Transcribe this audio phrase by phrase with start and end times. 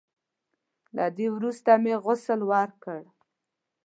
[0.95, 3.01] له دې وروسته مې غسل وکړ.